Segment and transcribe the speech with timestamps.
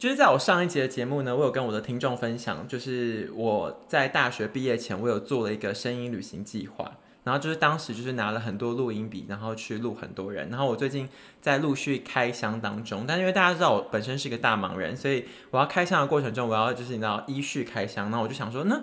[0.00, 6.90] 就是在我上一节的节目呢，我有跟我的听众分享，就是我在大学毕业前，我有做了一个声音旅行计划，
[7.22, 11.06] 然后就是当时就是拿了很多录音笔，然后去录很多人，然后我最近
[11.42, 18.82] 在陆续开箱当中，但因为大家知道我本身是一个大忙人，所以我要开箱的过程中，我要就是你知道依序开箱，那我就想说，那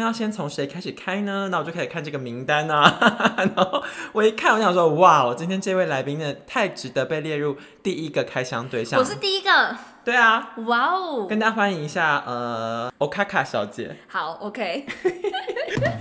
[0.00, 1.48] 那要先从谁开始开呢？
[1.50, 10.52] 那我就可以看这个名单啊， 然后我一看，我想说，哇，我今天这位来宾呢，太值得被列入第一个开箱对象，我是第一个，对啊。
[10.66, 13.94] 哇哦，跟大家欢迎一下，呃，欧卡卡小姐。
[14.08, 14.86] 好，OK。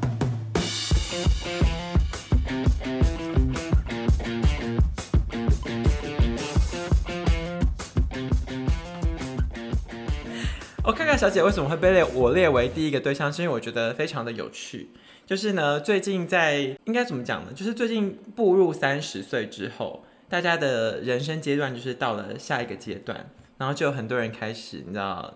[10.89, 13.31] 我看看小姐为什么会被列我列为第一个对象？
[13.31, 14.89] 是因为我觉得非常的有趣。
[15.23, 17.53] 就是呢，最近在应该怎么讲呢？
[17.53, 23.29] 就是最近步入三十岁之后，大家的人生阶段就是到了下一个阶段，
[23.59, 25.31] 然后就有很多人开始，你知道。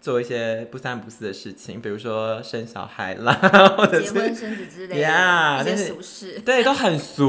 [0.00, 3.32] 做一些不三不四的事情，比如说生小孩啦，
[3.76, 6.40] 或者结婚生子之类的呀，一些但是俗事。
[6.44, 7.28] 对，都很俗。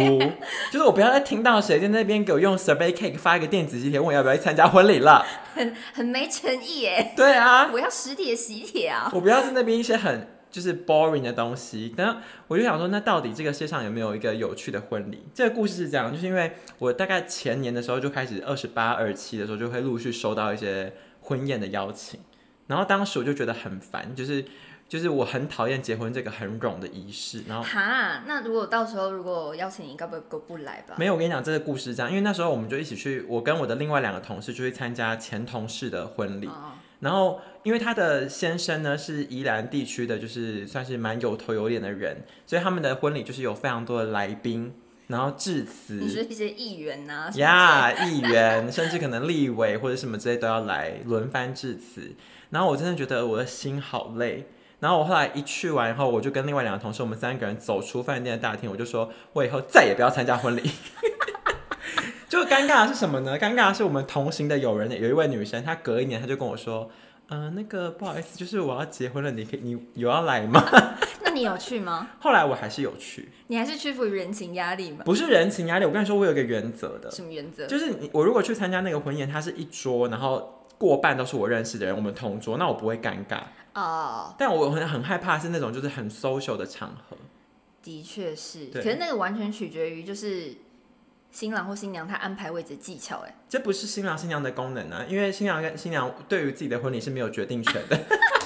[0.72, 5.26] 就是我不要再听到谁在那边给我用 survey cake 发一个电子喜帖，问我要不要去参加婚礼了。
[5.54, 7.12] 很 很没诚意耶！
[7.16, 9.12] 对啊，我要实体的喜帖啊！
[9.14, 11.90] 我不要在那边一些很就是 boring 的东西。
[11.90, 15.26] 等下我就想说，那到底这个世界上有没有一个有趣的婚礼？
[15.34, 22.20] 这个故事是这样，就是因为我大概前年的时候就开始二十八、二十七的时候就会陆续收到一些婚宴的邀请，
[22.72, 24.46] 然后当时我就觉得很烦，就是
[24.88, 27.62] 就是我很讨厌结婚这个很冗的仪式，然后。
[27.62, 30.96] 哈，那如果到时候如果我邀请你，该不会都不来吧？
[30.98, 44.74] 没有，我跟你讲，这个故事是这样，因为那时候我们就一起去，我跟我的另外两个同事就去参加前同事的婚礼，哦，然后因为他的先生呢是宜兰地区的，就是算是蛮有头有脸的人，所以他们的婚礼就是有非常多的来宾，
[45.12, 52.16] 然后致辞你说一些议员呐、呀，议员甚至可能立委或者什么之类都要来轮番致辞，
[52.50, 54.48] 然后我真的觉得我的心好累。
[54.80, 60.72] 然后我后来一去完以后，我就跟另外两个同事，我们三个人走出饭店的大厅，我就说，我以后再也不要参加婚礼。
[62.28, 63.38] 就尴尬的是什么呢？
[63.38, 66.90] 尴尬的是我们同行的友人有一位女生，她隔一年她就跟我说，
[67.28, 70.64] 呃，那个不好意思，就是我要结婚了，你可以你有要来吗？
[71.32, 72.10] 那你有去吗？
[72.20, 75.04] 后来我还是有去，你还是屈服于人情压力吗？
[75.06, 77.66] 不是人情压力，我跟你说，我有一个原则的，什么原则？
[77.68, 83.44] 就是你我如果去参加那个婚宴，它是一桌，然后过半都是我认识的人，我们同桌，那我不会尴尬。
[83.74, 87.16] 哦，但我很很害怕是那种就是很 social 的场合。
[87.82, 90.54] 的确是，可是那个完全取决于就是
[91.32, 97.98] 新郎或新娘他安排位置的技巧，哎，这不是新郎新娘的功能啊，因为新郎跟新娘对于自己的婚礼是没有决定权的？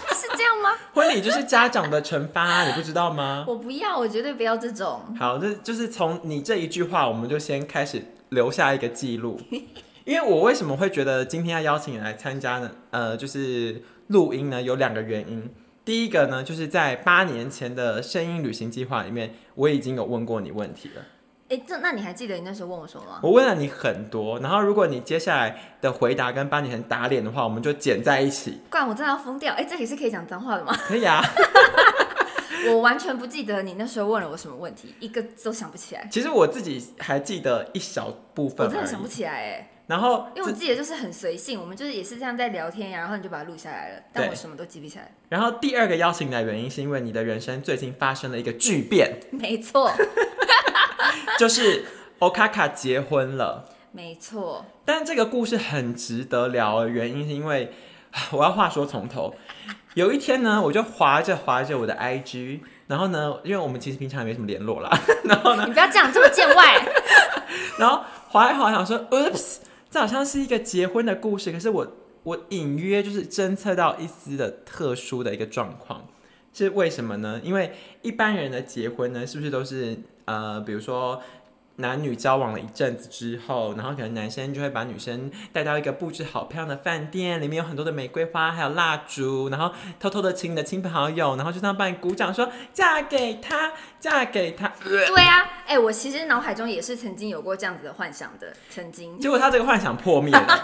[0.95, 3.43] 婚礼就是家长的惩罚、啊，你不知道吗？
[3.49, 5.01] 我不要，我绝对不要这种。
[5.19, 9.37] 好，这就是从你这一句话，我们就先开始留下一个记录。
[10.05, 12.71] 因为我为什么会觉得今天要邀请你来参加呢？
[12.91, 15.51] 呃，就是录音呢，有两个原因。
[15.83, 21.01] 第一个呢，就是在八年前的声音旅行计划里面，我已经有问过你问题了。
[21.47, 23.19] 哎，这那你还记得你那时候问我什么吗？
[23.21, 29.53] 我问了你很多，然后如果你接下来的回答跟班女神打脸的话，我们就剪在一起，不然我真的要疯掉！
[29.53, 30.75] 哎，这里是可以讲脏话的吗？
[30.87, 31.21] 可以啊。
[32.69, 36.07] 我完全不记得你那时候问了我什么问题，一个都想不起来。
[36.11, 39.07] 其实我自己还记得一小部分我真的想不。
[39.07, 45.15] 起来哎，然后因为我记得就是很随性，我们就是也是这样在聊天呀，然后你就把它录下来了，但我什么都记不起来。
[45.29, 49.91] 然后第二个邀请你的原因是因为你的人生最近发生了一个巨变，没错，
[51.39, 51.85] 就是
[52.19, 53.69] 欧卡卡结婚了。
[53.91, 57.71] 没错，但这个故事很值得聊的原因是因为
[58.31, 59.33] 我要话说从头。
[59.93, 64.89] 有一天呢，我就划着划着我的 IG，然后呢，因为我们其实平常也没什么联络啦，
[65.23, 66.85] 然后呢，你不要这样这么见外。
[67.79, 69.57] 然后划一划想说，oops，
[69.89, 71.87] 这好像是一个结婚的故事，可是我
[72.23, 76.05] 我隐约就是侦测到一丝的特殊的一个状况，
[76.53, 77.39] 是为什么呢？
[77.43, 81.21] 因为一般人的结婚呢，是不是都是呃，比如说。
[81.77, 94.71] 男女交往了一阵子之后，然后可能男生就会把女生带到一个布置好漂亮的饭店，里面有很多的玫瑰花，还有蜡烛，然后偷偷的请你的亲朋好友，然后就这样帮你鼓掌说嫁给他，嫁给他。
[94.83, 99.19] 对啊，哎、我其实脑海中也是曾经有过这样子的幻想的，曾经。
[99.19, 100.61] 结果他这个幻想破灭了，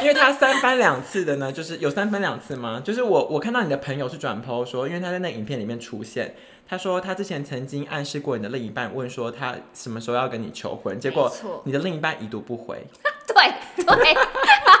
[0.00, 2.80] 因为他三番两次的呢，就是有三番两次吗？
[2.84, 6.34] 就是我我看到你的朋友是转 PO 说，因为他在那影片里面出现，
[6.68, 11.32] 他说他之前曾经暗示过你的另一半，问说他什么时候要跟你求婚，结果
[11.64, 12.84] 你的另一半已读不回。
[13.26, 14.14] 对 对，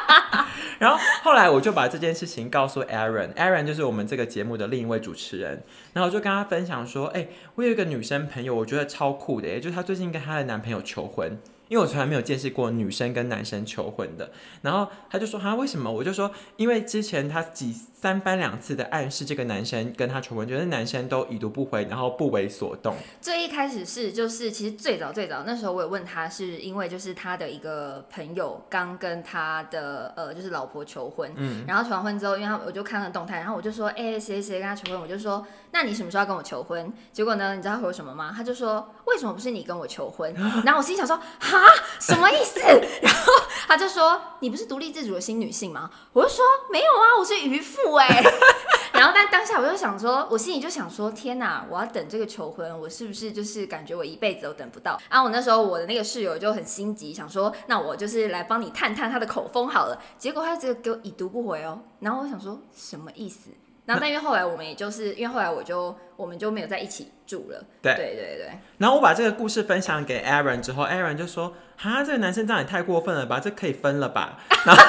[0.78, 5.62] 然后后来我就把这件事情告诉 Aaron，Aaron 就是我们这个节目的另一位主持人，
[5.94, 11.38] 然后我就跟他分享说，哎、我有一个女生朋友，我觉得超酷的，也就是她最近跟她的男朋友求婚，
[11.68, 14.30] 因因为我从来没有见识过女生跟男生求婚的。
[14.60, 15.90] 然后他就说哈，为什么？
[15.90, 22.96] 我就说，因为之前他几三番两次的暗示这个男生跟他求婚，觉得男生都已读不回，然后不为所动。
[23.20, 36.92] 最一开始是就是其实最早最早那时候我有问他，是因为就是他的一个朋友刚跟他的呃就是老婆求婚，嗯，然后求完婚之后，因为他我就看了动态，然后我就说，哎、谁谁跟他求婚，我就说，那你什么时候要跟我求婚？
[37.12, 38.32] 结果呢，你知道他回我什么吗？
[38.36, 40.34] 他就说，为什么不是你跟我求婚？
[40.64, 41.56] 然后我心里想说，哈，
[42.00, 42.58] 什么意思？
[43.00, 43.32] 然后
[43.68, 45.88] 他就说，你不是独立自主的新女性吗？
[46.12, 48.22] 我就说没有啊，我是渔夫哎、
[48.94, 54.98] 然后，但当下我就想说，我心里就想说，天哪，我要等这个求婚，我是不是就是感觉我一辈子都等不到？
[55.10, 60.00] 然啊，我那时候我的那个室友就很心急，想说，那我就是来帮你探探他的口风好了。
[60.18, 63.50] 结果他直接给我已读不回哦，然后我想说什么意思？
[63.84, 67.64] 然后但因为后来我们也就是因为后来我就我们就没有在一起住了。
[67.82, 74.82] 对对对对，然后我把这个故事分享给 Aaron 之后，Aaron 就说：“哈，这个男生这样也太过分了吧，这可以分了吧？”然后，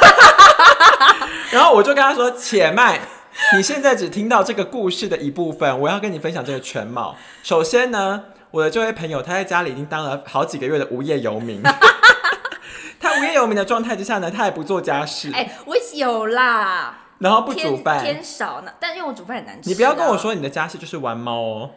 [1.52, 3.00] 然后我就跟他说：“且慢，
[3.56, 7.16] 你现在只听到这个故事的一部分，我要跟你分享这个全貌。
[7.42, 11.64] 首先呢，我的这位朋友他在家里已经当了好几个月的无业游民，
[13.02, 18.04] 他无业游民的状态之下呢，他也不做家事，哎、我有啦，然后不煮偏饭。
[18.04, 19.64] 偏少呢，但因为我煮饭很难吃、啊。
[19.68, 21.72] 你不要跟我说你的家事就是玩猫哦，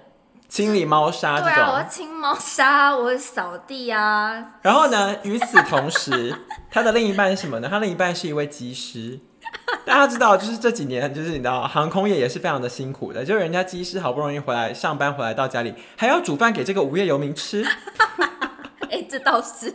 [0.48, 1.84] 清理猫砂这对啊，我要。
[1.84, 6.36] 清猫砂，我会扫地啊，然后呢，与此同时，
[6.70, 7.68] 他的另一半是什么呢？
[7.70, 9.20] 他另一半是一位机师。
[9.84, 13.24] 大家知道，就是这几年，就是你知道，航空业也是非常的辛苦的。
[13.24, 17.64] 就是人家机师好不容易回来上班，回来到家里还要煮饭给这个无业游民吃。
[18.90, 19.72] 哎、这倒是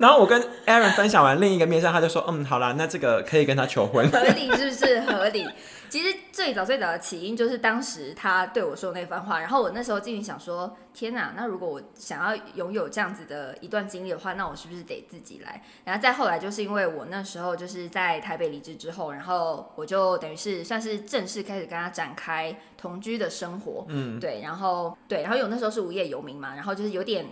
[0.00, 4.08] 然后我跟 Aaron 分享完另一个面相，他就说：“嗯，好啦，那这个可以跟他求婚。
[4.10, 5.46] 合理，是不是合理？
[5.90, 15.62] 其实最早最早的起因就是当时他对我说的那番话，然后我那时候进去想说，天哪，那如果我想要拥有这样子的一段经历的话，那我是不是得自己来？
[15.84, 27.26] 然后再后来就是因为我那时候就是在台北离职之后，然后我就等于是算是正式开始跟他展开同居的生活，嗯，对，然后对，然后因为我那时候是无业游民嘛，然后就是有点。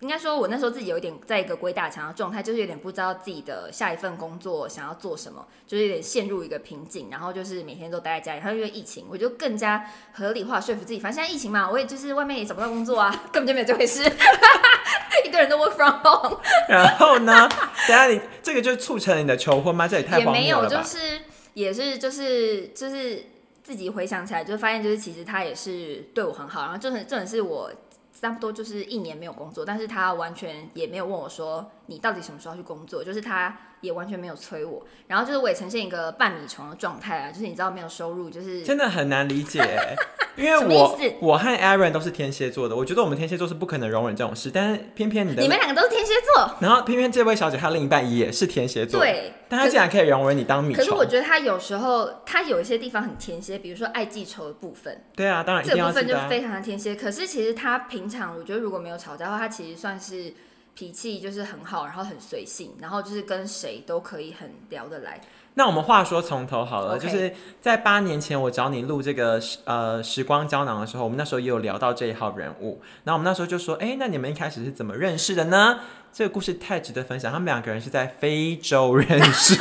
[0.00, 8.40] 应该说，我那时候自己有一点在一个鬼打墙的状态，就是有点不知道自己的下一份工作想要做什么，就是有点陷入一个瓶颈，然后就是每天都待在家里。
[8.40, 14.02] 然后因为疫情，我就更加合理化说服自己，反正现在疫情嘛，我也就是外面也找不到工作啊，根本就没有这回事，
[15.24, 17.48] 一堆人都 work from home，然后呢，
[17.88, 19.88] 等下你这个就促成了你的求婚吗？
[19.88, 20.66] 这也太也没有！
[20.66, 20.98] 就是
[21.54, 23.24] 也是就是就是
[23.64, 27.72] 自己回想起来，就发现就是其实他也是对我很好，然后就是这种是我。
[28.20, 39.94] 差不多就是一年没有工作，但是他完全也没有问我说你到底什么时候要去工作，就是他也完全没有催我，然后就是我也呈现一个半米虫的状态啊，就是你知道没有收入，就是真的很难理解欸，
[40.36, 55.76] 因为我我和 Aaron 都是天蝎座的，我觉得我们天蝎座是不可能容忍这种事，但是偏偏你的你们两个都是天蝎座，然后偏偏这位小姐她另一半也是天蝎座，，对，但她竟然可以容忍你当米虫可是我，觉得她有时候她有一些地方很天蝎，比如说爱记仇的部分，对啊，当然一这。
[55.76, 56.96] 部分就非常的天蝎。
[56.96, 60.32] 可是其实她平常，我觉得如果没有吵架的话，她其实算是
[60.76, 65.18] 脾气就是很好，然后很随性，然后就是跟谁都可以很聊得来。
[65.54, 67.32] 那我们话说从头好了就是
[67.62, 75.80] 在八年前我找你录这个呃时光胶囊的时候，我们那时候也有聊到这一号人物，然后我们那时候就说，哎、那你们一开始是怎么认识的呢？
[76.12, 79.56] 这个故事太值得分享，他们两个人是在非洲认识。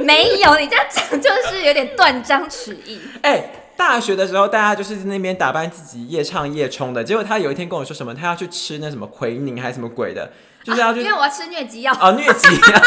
[0.00, 3.00] 没有，你这样讲就是有点断章取义。
[3.22, 7.04] 哎、大学的时候，大家就是在那边打扮自己，夜唱夜冲的。
[7.04, 10.30] 结果他有一天跟我说什么，他要去吃那什么奎宁还是什么鬼的，
[10.62, 12.82] 就是要去、因为我要吃疟疾药，啊疟疾药。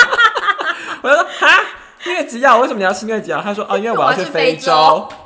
[1.01, 1.59] 我就说啊，
[2.03, 3.41] 疟疾药为什么你要吃疟疾药？
[3.41, 5.07] 他说哦，因为我要去非洲。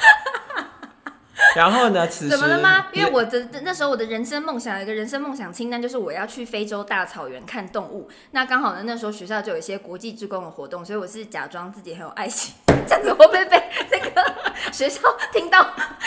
[1.56, 2.06] 然后呢？
[2.08, 2.88] 此怎么了吗？
[2.92, 8.10] 因为我的那时候我的人生梦想有一个人生梦想清单，就是我要去非洲大草原看动物。
[8.32, 12.54] 那刚好呢，那时候学校就有一些国际志工的活动，所以我是假装自己很有爱心，
[12.88, 13.62] 这样子会不会被
[13.92, 14.34] 那个
[14.72, 15.02] 学校
[15.32, 15.66] 听到？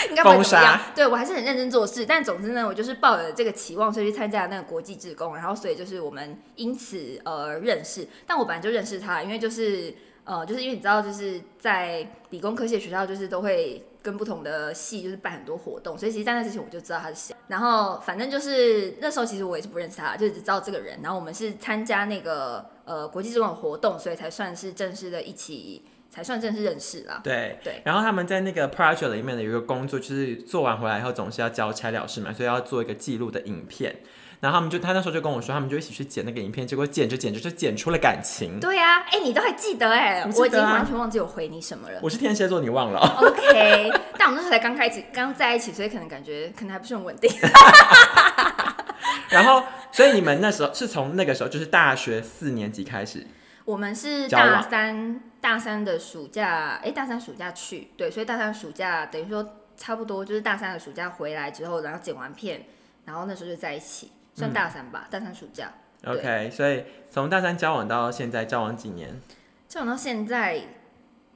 [0.08, 0.80] 应该不会封怎么样。
[0.94, 8.06] 对我还是很认真做事，但总之呢，我就是抱着这个期望，所以去参加了那个国际志工，然后所以就是我们因此而认识。
[8.26, 9.94] 但我本来就认识他，因为就是
[10.24, 17.34] 呃，就是因为你知道，就是在理工科系的学校，就是都会跟不同的系就是办很多活动，所以其实在那之前我就知道他是谁。
[17.48, 21.00] 然后反正就是那时候其实我也是不认识他，就只知道这个人。
[21.02, 25.84] 然后我们是参加那个呃国际志工的活动，所以才算是正式的一起，
[26.18, 27.20] 才算正式认识啦。
[27.22, 33.94] 对对然后他们在那个 project 里面的有一个工作，就是做完回来以后总是要交差了事嘛，所以要做一个记录的影片。
[34.40, 38.60] 然后他们就他那时候就跟我说，他们就一起去剪那个影片，结果剪着剪着就剪出了感情。
[38.60, 41.98] 对呀、哎、你都还记得哎、我已经完全忘记我回你什么了。
[42.02, 43.06] 我是天蝎座，你忘了哦？
[43.26, 47.28] OK，但我们那时候才刚开始，刚在一起，所以可能感觉可能还不是很稳定。
[49.30, 53.26] 然后所以你们那时候是从那个时候，就是大学四年级开始，
[53.68, 59.46] 我们是大三大三的暑假，哎、大三暑假去，对，所以大三暑假等于说
[59.76, 62.64] 差不多就是大三的暑假回来之后，然后剪完片，
[63.04, 65.70] 然后那时候就在一起，算大三吧，大三暑假。
[66.06, 69.20] OK，所以从大三交往到现在交往几年？
[69.68, 70.62] 交往到现在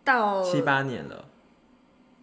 [0.03, 1.27] 到七八年了。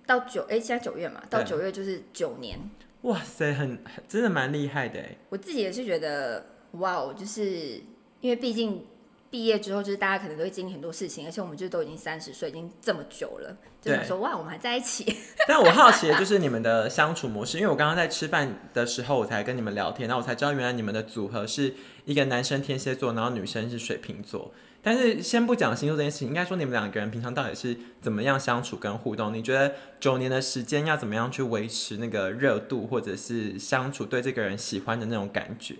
[0.07, 2.57] 到九，哎、现在九月嘛，到九月就是九年。
[3.03, 5.17] 哇塞，很很真的蛮厉害的哎。
[5.29, 7.79] 我自己也是觉得，哇哦，就是
[8.21, 8.87] 因为毕竟
[9.31, 15.05] 毕业之后，就是大家可能都会经历很多事情，而且我们就都已经三十岁，已经这么久了，就想说哇，我们还在一起。
[15.48, 24.51] 但我好奇的就是你们的相处模式，因为我刚刚在吃饭的时候，我才跟你们聊天，然后我才知道原来你们的组合是一个男生天蝎座，然后女生是水瓶座。
[24.81, 29.33] 但是先不讲星座这件事情，应该说你们两个人平常到底是怎么样相处跟互动？
[29.33, 35.75] 你觉得九年的时间要怎么样去维持那个热度，或者是相处对这个人喜欢的那种感觉？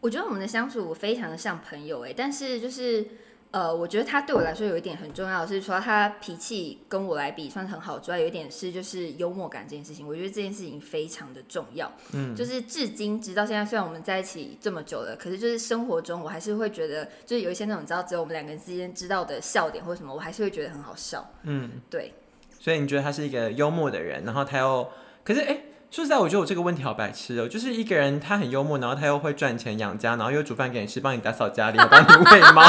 [0.00, 3.06] 我觉得我们的相处非常的像朋友哎，但是就是
[3.52, 11.90] 呃，我觉得他对我来说有一点很重要的是，除了他脾气跟我来比算是很好之外，有一点是就是幽默感这件事情，我觉得这件事情非常的重要。
[12.12, 21.28] 嗯，就是至今直到现在，虽然我们在一起这么久了，可是就是生活中我还是会觉得，就是有一些那种你知道只有我们两个人之间知道的笑点或什么，我还是会觉得很好笑。
[21.42, 22.14] 嗯，对，
[22.60, 24.88] 所以你觉得他是一个幽默的人，然后他又，
[25.24, 32.62] 可是哎、说实在，我觉得我这个问题好白痴哦，就是一个人他很幽默，然后他又会赚钱养家，然后又煮饭给你吃，帮你打扫家里，还帮你喂猫。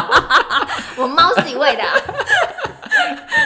[0.98, 1.94] 我猫自己喂的啊、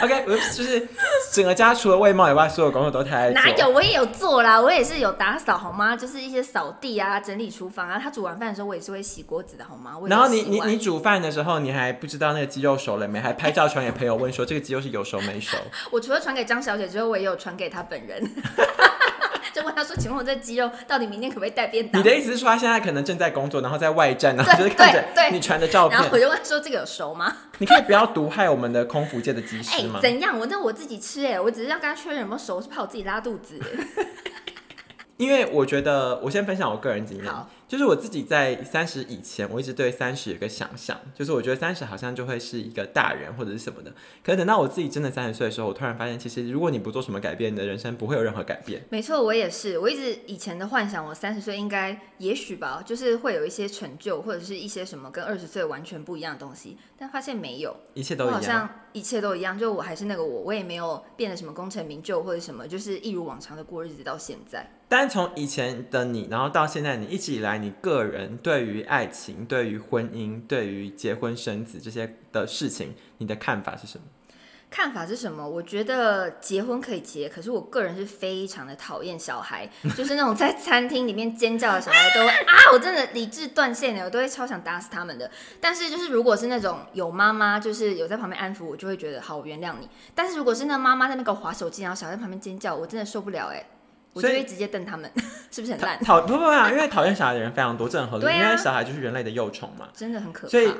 [0.02, 0.88] OK，我就是
[1.30, 3.28] 整个家除了喂猫以外，所有工作都他。
[3.30, 3.68] 哪有？
[3.68, 5.94] 我也有做啦，我也是有打扫好吗？
[5.94, 8.00] 就是一些扫地啊、整理厨房啊。
[8.02, 9.92] 他煮完饭的时候，我也是会洗锅子的好吗？
[10.08, 15.58] 然后你你你煮饭的时候，你还不知道那个鸡肉熟了没，还拍照传给朋友问说 这个鸡肉是有熟没熟。
[15.90, 18.22] 我除了传给张小姐之后，我也有传给她本人，
[19.56, 29.98] 就问他说：“请问我这鸡肉到底明天可不可以带便当你？”的意思是说他现在可能正在工作，然后在外站，然后就是看着你传的照片然后我，就问他说：“这个有熟吗 你可以不要毒害我们的空腹界的技？”哎、师吗？
[30.02, 30.38] 怎样？
[30.38, 33.58] 我那我自己吃哎、我只是要跟他确认有没有熟，是怕我自己拉肚子。
[35.16, 43.92] 因为我觉得，我先分享我个人经验好，就是我自己在三十以前，我一直对三十有个想象，就是我觉得三十好像就会是一个大人或者是什么的。
[44.22, 48.84] 可是等到我自己真的三十岁的时候，我突然发现，其实如果你不做什么改变，你的人生不会有任何改变。
[48.90, 49.78] 没错，我也是。
[49.80, 57.76] 我一直以前的幻想，我三十岁应该也许吧，就是会有一些成就，或者是一些什么跟二十岁完全不一样的东西，但发现没有。
[57.94, 58.34] 一切都一样。
[58.36, 64.70] 好像一切都一样，就我还是那个我，我也没有变得什么功成名就或者什么，就是一如往常的过日子到现在。
[64.88, 74.04] 但从以前的你，然后到现在，你一直以来，你个人对于爱情、对于婚姻、对于结婚生子这些的事情，你的看法是什么？
[74.68, 75.48] 看法是什么？
[75.48, 85.30] 我觉得结婚可以结，可是我个人是非常的讨厌小孩， 就是那种在餐厅里面尖叫的小孩，都会啊，我真的理智断线了，我都会超想打死他们的。
[85.60, 89.88] 但是就是如果是那种有妈妈，就是有在旁边安抚我，就会觉得好，我原谅你。
[90.14, 93.64] 但是如果是那妈妈在那边给我划手机，然后小孩在旁边尖叫，我真的受不了哎、
[94.16, 95.10] 我就所以会直接瞪他们，
[95.50, 95.98] 是不是很烂？
[96.02, 99.88] 讨不不不，因为讨厌小孩的人非常多，这很合理，对啊因为小孩就是人类的幼虫嘛。
[99.94, 100.50] 真的很可怕。
[100.50, 100.72] 所以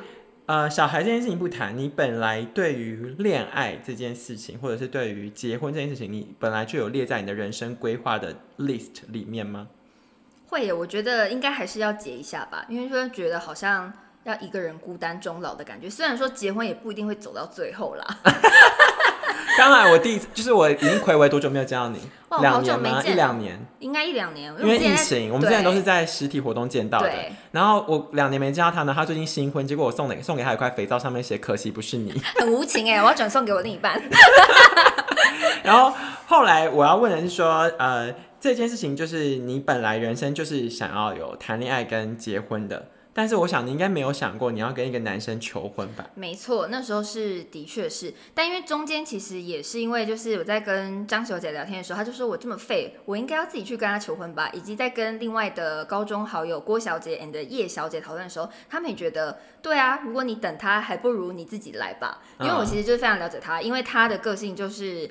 [0.47, 9.67] 呃，小孩这件事情不谈，你本来对于恋爱这件事情，或者是对于结婚这件事情，你本来就有列在你的人生规划的 list 里面吗？
[10.47, 13.91] 会耶，我觉得应该还是要结一下吧，因为说觉得好像
[14.23, 15.89] 要一个人孤单终老的感觉。
[15.89, 18.05] 虽然说结婚也不一定会走到最后啦，
[19.57, 21.99] 刚才我第一次就是我已经暌违多久没有见到你？
[22.29, 23.03] 哇两好久年吗？
[23.05, 27.09] 一两年，应该一两年，因为疫情，我们之前都是在实体活动见到的。
[27.09, 32.11] 对，然后我两年没见到他呢，他最近新婚，结果我送了送给他一块肥皂，上面写“可惜不是你”。
[32.37, 34.01] 很无情哎，我要转送给我另一半。
[35.63, 35.93] 然后
[36.25, 46.07] 后来我要问的是说，呃，这件事情就是你本来人生就是想要有谈恋爱跟结婚的，但是我想你应该没有想过你要跟一个男生求婚吧？
[46.13, 54.51] 没错，那时候是的确是，但因为中间其实也是因为就是我在跟张小姐聊天的时候，她就说我这么废，我应该要自己去跟她求婚吧。
[54.53, 62.21] 以及在跟另外的高中好友郭小姐 and 叶小姐讨论的时候，他们也觉得对啊，如果你等她，还不如你自己来吧。
[62.39, 65.09] 因为我其实就是非常了解她，因为她的个性就是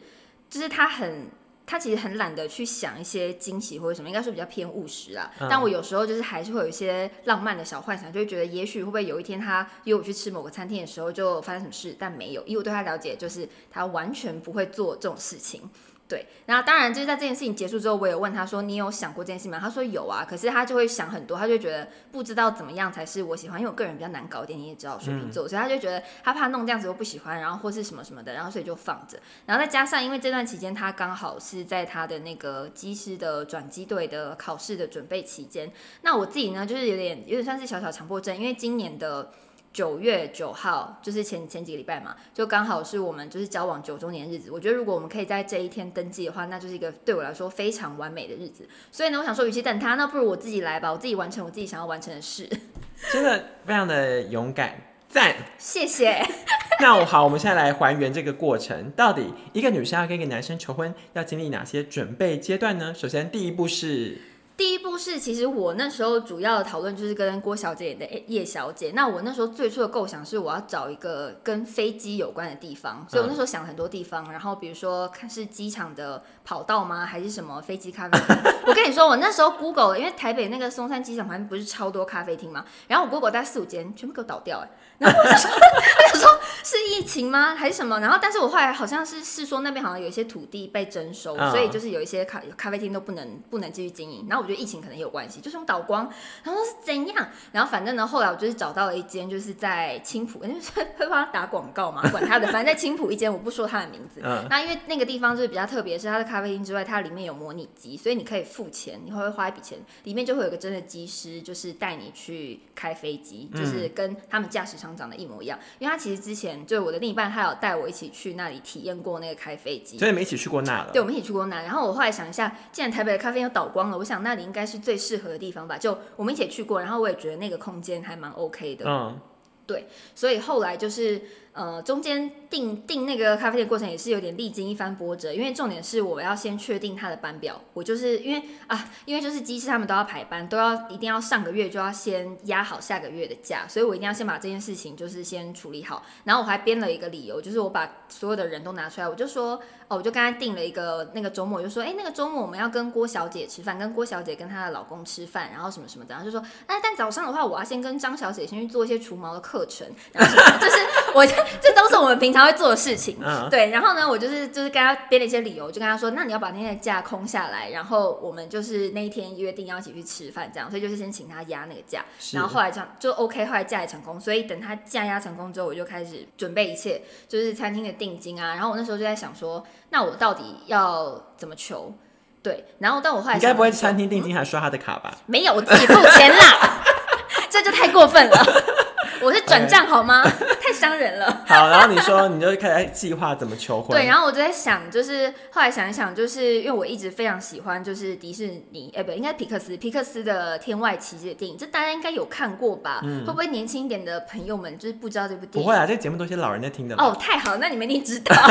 [0.48, 1.26] 就是她很。
[1.66, 5.30] 她其实很懒得去想一些惊喜或者什么，应该说比较偏务实啊。
[5.40, 12.42] 嗯但我有时候就是还是会有一些浪漫的小幻想，就会觉得也许会不会有一天他约我去吃某个餐厅的时候就发生什么事，但没有。
[12.46, 15.68] 以我对他了解，就是他完全不会做这种事情。
[16.08, 29.18] 对，然后当然就是在这件事情结束之后，我也问他说：“你有想过这件事吗？”他说有啊，可是他就会想很多，他就觉得不知道怎么样才是我喜欢，因为我个人比较难搞一点，你也知道水瓶座，所以他就觉得他怕弄这样子我不喜欢，然后或是什么什么的，然后所以就放着。
[29.46, 35.72] 然后再加上因为这段期间他刚好是在他的那个机师的转机队的考试的准备期间，
[36.02, 39.32] 那我自己呢就是有点有点算是小小强迫症，因为今年的。
[39.76, 44.50] 九月九号就是前前几个礼拜嘛，就刚好是我们就是交往九周年日子。
[44.50, 48.66] 我觉得如果我们可以在这一天登记的话，那就是一个对我来说非常完美的日子。
[48.90, 52.48] 所以呢，我想说，与其等他，那不如我自己来吧，我自己完成我自己想要完成的事。
[53.12, 54.80] 真的非常的勇敢，
[55.10, 55.36] 赞！
[55.58, 56.24] 谢谢。
[56.80, 62.94] 那我好，我们现在来还原这个过程，到底一个女生要跟一个男生求婚，要经历哪些准备阶段呢？
[62.94, 64.16] 首先，第一步是。
[64.56, 68.92] 第一步是，其实我那时候主要的讨论就是跟郭小姐的叶小姐。
[68.94, 74.32] 那我那时候最初的构想是，我要找一个跟飞机有关的地方，所以我那时候想很多地方。
[74.32, 78.36] 然后比如说，看是机场的跑道吗，还是什么飞机咖啡厅？
[78.66, 82.64] 我跟你说，我那时候 Google，因为台北那个松山机场旁边不是超多咖啡厅吗？
[82.88, 84.68] 然后我 Google 带四五间，全部给我倒掉哎。
[84.98, 88.00] 然后我就说，我说是疫情吗，还是什么？
[88.00, 94.26] 然后但是我后来好像是是说那边好像有一些土地被征收，所以就是有一些咖咖啡厅都不能不能继续经营。
[94.28, 96.10] 然后我觉得疫情可能有关系，就是用导光。
[96.42, 97.28] 然后是怎样？
[97.52, 102.46] 然后反正呢，后来我就是找到了一间，就是在青浦，就是会帮他打广告嘛，管他的。
[102.46, 104.20] 反正在青浦一间，我不说他的名字。
[104.48, 114.85] 那因为那个地方就是比较特别，是它的咖啡厅之外，它里面有模拟机，所以你可以付钱，你会花一笔钱，里面就会有个真的机师，就是带你去开飞机，就是跟他们驾驶舱。
[114.94, 120.90] 长得一模一样，因为他其实之前就是我的另一半，他有带我一起去那里体验过那个开飞机，所以你们一起去过那了。
[120.92, 121.62] 对，我们一起去过那。
[121.62, 125.78] 然后我后来想一下，既然台北的咖啡又倒光了，我想那里应该是最适合的地方吧。
[125.78, 128.84] 就我们一起去过，然后我也觉得那个空间还蛮 OK 的。
[128.86, 129.18] 嗯，
[129.66, 131.22] 对，所以后来就是
[131.56, 132.30] 呃中间。
[132.48, 137.60] 订订那个咖啡店过程也是有点历经一番波折，因为重点是我要先确定他的班表。
[137.74, 146.04] 我就是因为啊，因为就是机师他们都要排班，都要一定要上个月就要先压好下个月的假，所以我一定要先把这件事情就是先处理好。
[146.22, 156.14] 然后我还编了一个理由，就是我把所有的人都拿出来，我就说哦，我就刚才订了一个那个周末，我就说哎，那个周末我们要跟郭小姐吃饭，跟郭小姐跟她的老公吃饭，然后什么什么的。
[156.14, 160.76] 然后就说哎，但早上的话，我要先跟张小姐先去做一些除毛的课程，然后就是
[161.12, 163.18] 我就这都是我们平常会做的事情。
[163.50, 181.94] 对，然后呢，我就是就是跟他编了一些理由，就跟他说，那你要把那天的假空下来，然后我们就是那一天约定要一起去吃饭，这样，所以就是先请他压那个假，然后后来这样就 OK，后来假也成功，所以等他假压成功之后，我就开始准备一切，就是餐厅的定金啊，然后我那时候就在想说，那我到底要怎么求？
[182.42, 185.12] 对，然后但我后来应该不会餐厅定金还刷他的卡吧？
[185.26, 186.84] 没有，我自己付钱啦，
[187.50, 188.36] 这就太过分了。
[189.22, 190.22] 我是转账好吗？
[190.60, 191.42] 太伤人了。
[191.46, 193.96] 好，然后你说，你就开始计划怎么求婚。
[193.96, 203.00] 对，然后我就在想，就是后来想一想，就是因为我一直非常喜欢，就是迪士尼，哎，不，应该皮克斯，皮克斯的《天外奇迹》的电影，这大家应该有看过吧？
[203.26, 205.62] 会不会年轻一点的朋友们就是不知道这部电影？
[205.62, 206.94] 不会啊，这个节目都是老人在听的。
[206.96, 208.34] 哦，太好，那你们一定知道。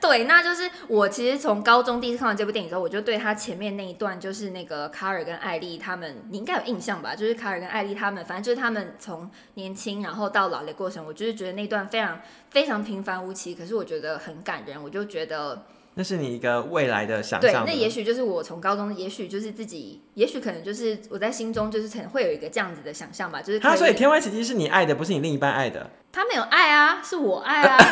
[0.00, 7.14] 对，那就是我其实从高中第一次看完这部电影之后，我就对他前面那一段，就是那个卡尔跟艾丽他们，你应该有印象吧？
[7.14, 14.82] 就是卡尔跟艾丽他们，反正就是他们从年轻然后到老的过程，我就是觉得那段非常非常平凡无奇，可是我觉得很感人。
[14.82, 17.64] 我就觉得那是你一个未来的想象。
[17.66, 23.42] 对，那也许就是我从高中，也许就是自己，也许可能就是我在心中就是曾会有一个这样子的想象吧。
[23.42, 25.90] 就是他，所以天外奇迹是你爱的，不是你另一半爱的。
[26.10, 27.78] 他没有爱啊，是我爱啊。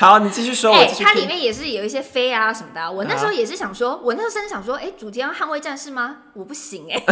[0.00, 0.72] 好，你继续说。
[0.72, 2.88] 哎，它里面也是有一些飞啊什么的。
[2.88, 6.18] 我那时候也是想说，我那时候甚至想说，哎，主题要捍卫战士吗？
[6.34, 7.02] 我不行哎。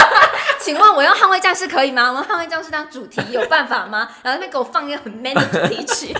[0.60, 2.12] 请问我用捍卫战士可以吗？
[2.12, 4.10] 我用捍卫战士当主题有办法吗？
[4.22, 6.14] 然后那边给我放一个很 man 的主题曲，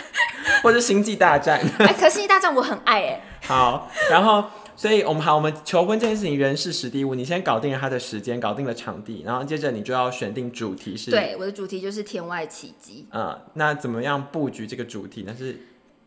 [0.62, 1.58] 或者星际大战。
[1.78, 3.24] 哎，可星际大战我很爱哎。
[3.46, 4.44] 好，然后。
[4.76, 11.10] 所以，我们好，我们求婚这件事情，人事实地物，你先搞定了他的时间，搞定了场地，然后接着你就要选定主题是。
[11.10, 13.06] 对，我的主题就是天外奇迹。
[13.12, 15.22] 嗯，那怎么样布局这个主题？
[15.22, 15.58] 呢是。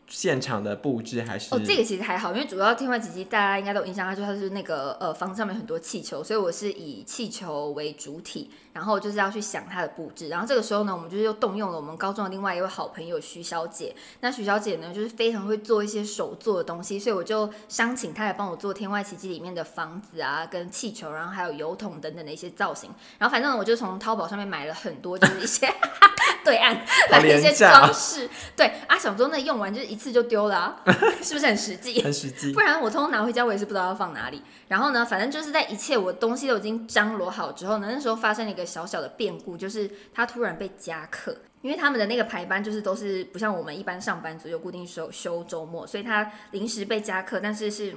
[0.07, 10.27] 现场的布置还是哦，这个其实还好，因为主要天外奇迹大家应该都印象，它就它是那个呃房子上面很多气球，所以我是以气球为主体，然后就是要去想它的布置。
[10.27, 13.95] 然后这个时候呢，我们就是又动用了我们高中的另外一位好朋友徐小姐。
[14.19, 22.91] 那徐小姐呢，就是非常会做一些手做的东西，所以我就商请她来帮我做天外奇迹里面的房子啊，跟气球，然后还有油桶等等的一些造型。
[23.17, 25.67] 然后反正我就从淘宝上面买了很多，就是一些
[26.45, 26.75] 对岸
[27.09, 28.29] 买了一些装饰。
[28.55, 29.95] 对啊，想说那用完就是一。
[29.95, 30.83] 一次就丢了，啊
[31.23, 32.03] 是不是很实际？
[32.03, 32.51] 很实际。
[32.51, 34.41] 不然我通通拿回家，我也是不知道要放哪里。
[34.67, 41.37] 然后呢，反正就是在一切我东西都已经张罗好之后呢，那时候发生了一个小小的变故，就是他突然被加课。
[41.61, 47.95] 因为他们的那个排班就是都是不像我们一般上班族有固定休休周末，所以他临时被加课，但是是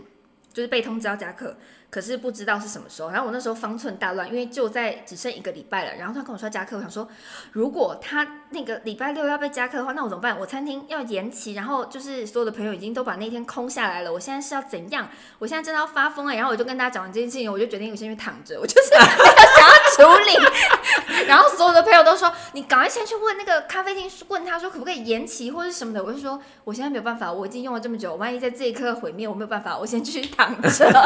[0.54, 1.54] 就是被通知要加课。
[1.90, 5.96] 可是不知道是什么时候，然后我那时候方寸大乱，因为就在只剩一个礼拜了。
[5.96, 7.08] 然后他跟我说加课，我想说，
[7.52, 10.38] 如果他那个礼拜六要被加课的话，那我怎么办？
[10.38, 14.12] 我餐厅要延期，然后就是所有的朋友已经都把那天空下来了。
[14.12, 15.08] 我现在是要怎样？
[15.38, 16.34] 我现在真的要发疯了。
[16.34, 18.90] 然后我就跟大家讲完这件事情，我就决定我先去躺着，我就是
[19.96, 20.36] 处理。
[21.26, 26.02] 然后所有的朋友都说，你赶快先去问那个咖啡厅，问他说可不可以延期或者什么的。
[26.02, 30.68] 我就说我现在没有办法，我已经用了这么久，万一在这一刻毁灭，我没有办法，我先去躺着。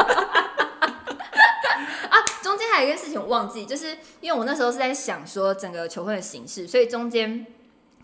[2.41, 7.45] 中间还有一件事情我忘记，就是因为我那时候是在想说整个求婚的形式，所以中间。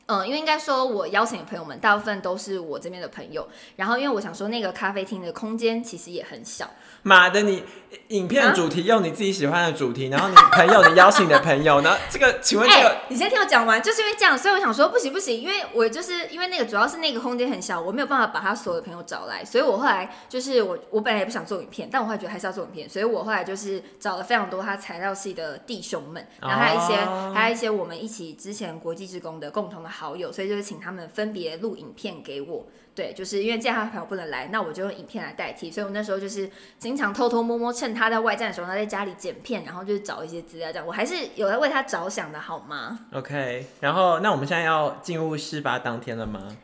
[0.09, 3.47] 嗯，因为应该说，我邀请的朋友们大部分都是我这边的朋友。
[3.75, 6.67] 然后，因为我想说，那个咖啡厅的空间其实也很小。
[7.03, 7.63] 妈的，你
[8.07, 11.95] 影片主题用你自己喜欢的主题，然后你朋友你邀请的朋友呢？
[12.09, 26.95] 这个，请问这个，你先听我讲完，就是因为这样，所以我想说，不行不行，因为我就是因为那个主要是那个空间很小，我没有办法把他所有的朋友找来，所以我后来就是我我本来也不想做影片，但我后来觉得还是要做影片，所以我后来就是找了非常多他材料系的弟兄们，然后还有一些
[27.33, 30.79] 还有一些我们一起之前国际职工的共同的好友，所以就是请。
[30.79, 35.69] 他们分别录影片给我，对，就是因为这样他朋友不能来，那我就用影片来代替。
[35.69, 46.55] 所以我那时候就是经常偷偷摸摸，趁他在外站的时候，他在家里剪片，然后就是找一些资料，这样我还是有在为他着想的，好吗？OK，然后那我们现在要进入事发当天了吗？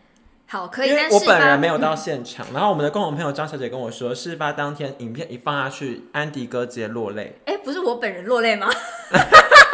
[0.47, 0.89] 好，可以。
[0.91, 7.35] 因为我本人没有到现场，然后我们的共同朋友张小姐跟我说，事发当天影片一放下去，安迪哥直接落泪。
[7.45, 8.69] 哎，不是我本人落泪吗？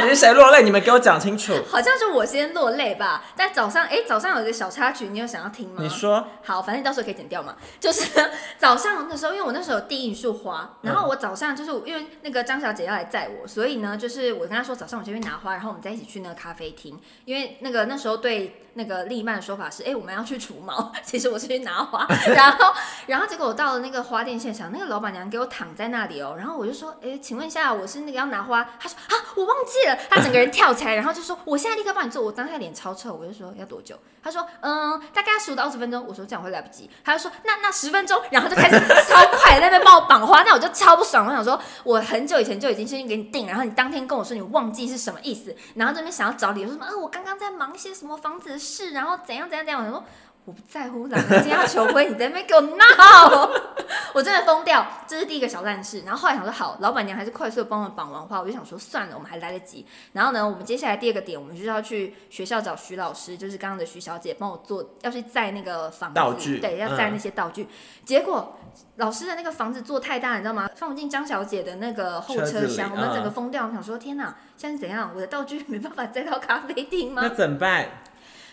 [0.00, 0.62] 到底是谁落泪？
[0.62, 1.52] 你们给我讲清楚。
[1.68, 3.22] 好像是我先落泪吧。
[3.36, 5.76] 但早上，哎，早上有一个小插曲，你有想要听吗？
[5.78, 6.26] 你说。
[6.42, 7.54] 好，反正到时候可以剪掉嘛。
[7.78, 8.10] 就是
[8.56, 16.98] 早上那时候，因为我那时候有递一束花，然后我早上就是因为那个张小姐要来载我，所以呢，就是我跟她说早上我先去拿花，然后我们再一起去那个咖啡厅。
[17.26, 20.92] 因为那个那时候对那个另一半的说法是，哎，我们要去除毛。
[21.04, 22.72] 其实我是去拿花， 然后
[23.06, 28.62] 然后结果我到了那个花店现场，那个老板娘给我躺在那里哦，然后我就说，哎，请问一下，我是那个要拿花？
[28.78, 29.96] 她说啊，我忘记了。
[30.08, 38.78] 他整个人跳起来，然后就说：“我现在立刻帮你做。”我当下脸超臭，我就说：“要多久？”他说：“嗯，大概十五到二十分钟。”我说：“这样会来不及。”他就说：“那那十分钟。”然后就开始
[39.08, 41.26] 超快在那边帮我绑花，那我就超不爽。
[41.26, 46.86] 我想说，我很久以前就已经先给你定，然后你当天跟我说你忘记是什么意思，然后这边想要找理由说什么？
[46.90, 49.84] 嗯，我刚刚在忙一些什么房子事，然后怎样怎样怎样。
[49.84, 50.04] 我说。
[50.46, 53.50] 我不在乎，老娘今天要求婚，你在那边给我闹，
[54.14, 54.84] 我真的疯掉。
[55.06, 56.00] 这是第一个小烂事。
[56.00, 59.86] 然后后来想说，好，老板娘还是快速帮我绑完花，我就想说算了，我们还来得及。
[60.14, 67.68] 然后呢，我们接下来第二个点，我们就是要去学校找徐老师，就是刚刚的徐小姐帮我做，要去载那个房子，对，要载那些道具。
[68.06, 68.58] 结果
[68.96, 70.68] 老师的那个房子做太大，你知道吗？
[70.74, 73.66] 放不进张小姐的那个后车厢，我们整个疯掉。
[73.66, 75.12] 我想说，天哪，现在是怎样？
[75.14, 77.20] 我的道具没办法载到咖啡厅吗？
[77.22, 77.86] 那怎么办？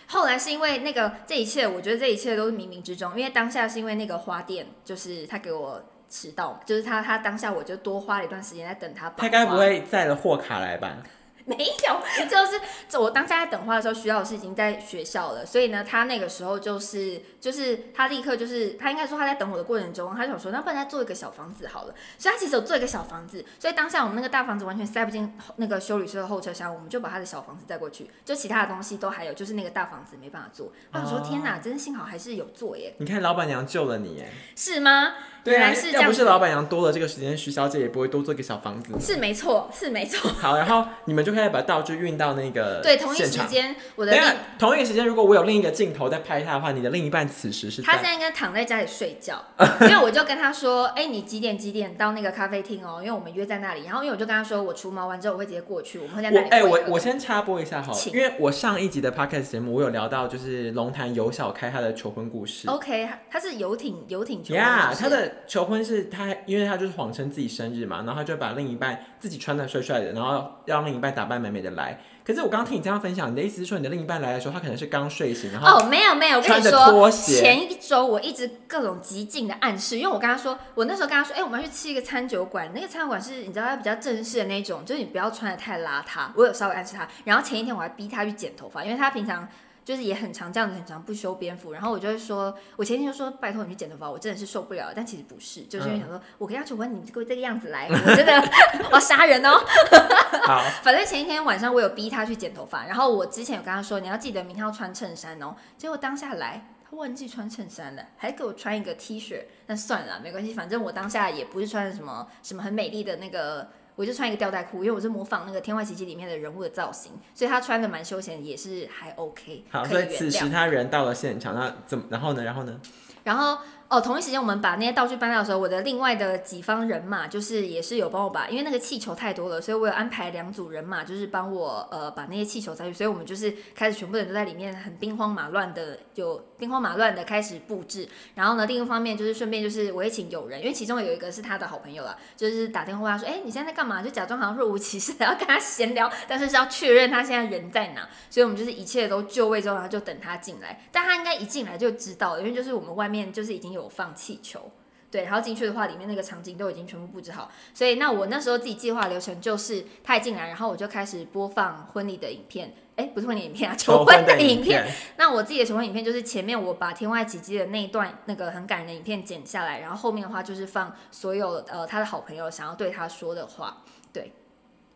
[0.08, 3.12] 后来是因为那个这一切，我觉得这一切都是冥冥之中。
[3.18, 9.10] 因为当下是因为那个花店，就是他给我迟到，就是他他当下我就多花了一段时间在等他。
[9.18, 10.98] 他该不会载了货卡来吧？
[11.50, 30.74] 没有，就是我当下在等花的时候，徐老师已经在学校了，所以呢，他那个时候就是就是他立刻就是他应该说他在等我的过程中，他想说那不然再做一个小房子好了，所以他其实有做一个小房子，所以当下我们那个大房子完全塞不进那个修理车的后车厢，我们就把他的小房子带过去，就其他的东西都还有，就是那个大房子没办法做。
[30.92, 32.94] 我想说天哪，真的幸好还是有做耶！
[32.98, 35.14] 你看老板娘救了你耶，是吗？
[35.52, 38.94] 原来是这样，要不是老板娘多了这个时间，徐小姐也不会多做一个小房子。
[39.00, 40.30] 是没错，是没错。
[40.40, 44.16] 好，然后你们就可以把道具运到那个对同一时间，我的
[44.60, 47.82] 同一个时间，如果我有另一个镜头在拍他的话，你的另一半此时是？
[47.82, 49.44] 他现在应该躺在家里睡觉，
[49.82, 53.00] 因为我就跟他说，哎，你几点几点到那个咖啡厅哦？
[53.00, 53.86] 因为我们约在那里。
[53.86, 56.50] 然后因为我就跟他说，我除毛完之后我会直接过去，我们会在那里。
[56.50, 62.68] 哎，我我先插播一下哈，因为我上一集的 podcast 节目我有聊到，就是龙潭游小开他的求婚故事。
[62.68, 64.62] OK，他是游艇游艇求婚。
[64.62, 66.06] 呀，他的求婚是。
[66.06, 72.00] 他因为他就是谎称自己生日嘛，然后他就把另一半自己穿的帅帅的，然后让另一半打扮美美的来。
[72.24, 86.30] 可是我刚刚听你这样分享，你的意思是说你的另一半来的时候，他可能是刚睡醒，然后哦没有没有，我跟你说，前一周我一直各种极尽的暗示，因为我跟他说，我那时候跟他说，哎，我们要去吃一个餐酒馆，那个餐酒馆是你知道它比较正式的那种，就是你不要穿的太邋遢。
[86.36, 89.48] 我有稍微暗示他，然后前一天我还逼他去剪头发，因为他平常。
[89.88, 98.34] 就是也很长这样子，很长不修边幅，然后我就会说，我前天就说拜托你去剪头发，我真的是受不了，但其实不是，就是因为想说，我跟他求婚，你给我这个样子来，我真的
[98.92, 99.64] 我要杀人哦。
[100.44, 105.56] 好，反正前一天晚上我有逼他去剪头发，然后我之前有跟他说，你要记得明天要穿衬衫哦。
[105.78, 109.46] 结果当下来，他忘记穿衬衫了，还给我穿一个 T 恤。
[109.68, 113.70] 那算了，没关系，反正我当下也不是穿什么什么很美丽的那个。
[113.98, 120.06] 我就穿一个吊带裤，因为我是模仿那个《天外奇迹》里面的人物的造型，所以他穿的蛮休闲，也是还 OK，好，可所以。
[120.16, 122.06] 此时他人到了现场，那怎么？
[122.12, 122.44] 然后呢？
[122.44, 122.80] 然后呢？
[123.24, 123.58] 然后
[123.90, 138.08] 哦，同一时间我们把那些道具搬掉的时候，我的另外的几方人马就是也是有帮我把，因为那个气球太多了，所以我有安排两组人马，就是帮我呃把那些气球塞去，所以我们就是开始全部人都在里面很兵荒马乱的，有兵荒马乱的开始布置。
[138.36, 144.02] 然后呢，另一方面就是顺便就是我也请友人，因为其中有一个是他的好朋友啦，就是打电话问他说，哎，你现在在干嘛？
[144.02, 148.08] 就假装好像若无其事的要跟他闲聊，但是是要确认他现在人在哪。
[148.30, 150.86] 所以我们就是一切都就位之后，然后就等他进来。
[150.92, 154.72] 但他应该一进来就知道了，因为就是我们外面就是已经有放气球。
[155.10, 164.84] 对，然后进去的话，里面那个场景都已经全部布置好，所以那我那时候自己计划流程就是他一进来，然后我就开始播放婚礼的影片，哎，不是婚礼影片啊，求婚的影片。
[164.84, 173.78] 片，那我自己的求婚影片就是前面我把天外奇迹的那一段那个很感人的影片剪下来，然后后面的话就是放所有呃他的好朋友想要对他说的话。
[174.12, 174.34] 对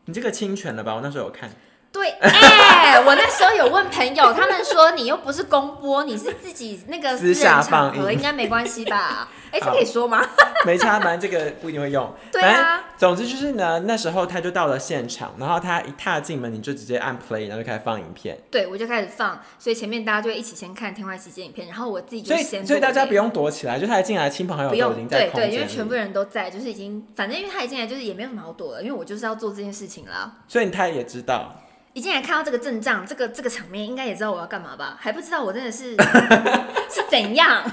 [0.06, 0.96] 你这个侵权了吧？
[0.96, 1.50] 我那时候有看，
[1.92, 9.30] 对，哎、我那时候有问朋友，他们说你又不是公播，你是自己那个 私私人下放场合，映应该没关系吧？
[9.52, 10.26] 哎、这可以说吗？
[10.66, 12.10] 没差，反正这个不一定会用。
[12.32, 18.38] 对啊，总之就是呢，那时候他就到了现场，然后他一踏进门，你就直接按 play，然后就开始放影片。
[18.50, 25.52] 对，我就开始放，所以前面大家就会一起先看《天外奇迹》影片，然后我自己就所以先所以大家不用用躲起来，就他一进来，亲朋好友不用都已经在对对。
[25.52, 30.38] 因为全部人都在，就是已经反正因为他一进来就是也没有什么好躲的，因为我就是要做这件事情了。
[30.48, 31.54] 所以他也知道，
[31.94, 34.98] 一进来看到这个阵仗，这个这个场面，应该也知道我要干嘛吧？
[35.00, 35.96] 还不知道我真的是
[36.90, 37.64] 是怎样，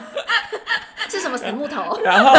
[1.08, 2.00] 是什么死木头？
[2.02, 2.34] 然后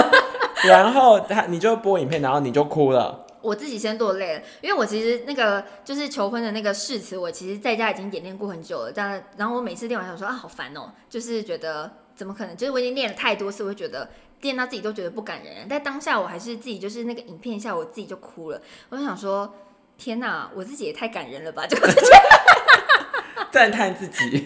[0.66, 3.26] 然后他你就播影片，然后你就哭了。
[3.42, 8.92] 我自己先落泪了，因为我其实那个就是求婚的那个誓词，我其实在家已经演练过很久了。
[8.94, 12.58] 但然后我每次练完想说啊，好烦哦，就是觉得怎么可能？
[12.58, 14.10] 就是我已经练了太多次，我会觉得
[14.42, 15.66] 练到自己都觉得不感人。
[15.70, 18.62] 但当下我还是自己就是那个影片下，我自己就哭了。
[18.90, 19.54] 我就想说，
[20.00, 21.68] 天哪，我自己也太感人了吧！
[21.68, 21.78] 就
[23.52, 24.46] 赞叹自己，